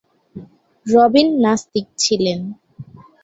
[0.85, 2.39] রবিন নাস্তিক ছিলেন।